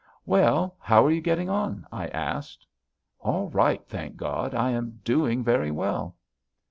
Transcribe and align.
"'Well? 0.25 0.77
How 0.79 1.05
are 1.05 1.11
you 1.11 1.21
getting 1.21 1.47
on?' 1.47 1.85
I 1.91 2.07
asked. 2.07 2.65
"'All 3.19 3.49
right, 3.51 3.85
thank 3.87 4.15
God. 4.17 4.55
I 4.55 4.71
am 4.71 4.99
doing 5.03 5.43
very 5.43 5.69
well.' 5.69 6.15